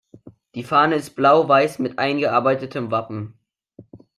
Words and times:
Die 0.55 0.63
Fahne 0.63 0.95
ist 0.95 1.15
Blau-Weiß 1.15 1.77
mit 1.77 1.99
eingearbeitetem 1.99 2.89
Wappen. 2.89 3.37